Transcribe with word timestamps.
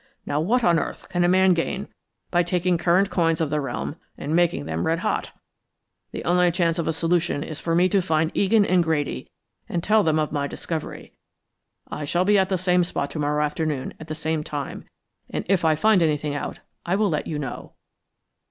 Now 0.25 0.39
what 0.39 0.63
on 0.63 0.79
earth 0.79 1.09
can 1.09 1.23
a 1.23 1.27
man 1.27 1.53
gain 1.53 1.87
by 2.31 2.41
taking 2.41 2.75
current 2.79 3.11
coins 3.11 3.39
of 3.39 3.51
the 3.51 3.61
realm 3.61 3.97
and 4.17 4.35
making 4.35 4.65
them 4.65 4.87
red 4.87 4.97
hot? 5.05 5.29
The 6.11 6.23
only 6.25 6.49
chance 6.51 6.79
of 6.79 6.87
a 6.87 6.91
solution 6.91 7.43
is 7.43 7.59
for 7.61 7.75
me 7.75 7.87
to 7.89 8.01
find 8.01 8.31
Egan 8.35 8.65
and 8.65 8.83
Grady 8.83 9.29
and 9.69 9.83
tell 9.83 10.01
them 10.01 10.17
of 10.17 10.31
my 10.31 10.47
discovery. 10.47 11.13
I 11.91 12.05
shall 12.05 12.25
be 12.25 12.39
at 12.39 12.49
the 12.49 12.57
same 12.57 12.83
spot 12.83 13.11
to 13.11 13.19
morrow 13.19 13.43
afternoon 13.43 13.93
at 13.99 14.07
the 14.07 14.15
same 14.15 14.43
time, 14.43 14.85
and 15.29 15.45
if 15.47 15.63
I 15.63 15.75
find 15.75 16.01
anything 16.01 16.33
out 16.33 16.61
I 16.83 16.95
will 16.95 17.09
let 17.09 17.27
you 17.27 17.37
know." 17.37 17.73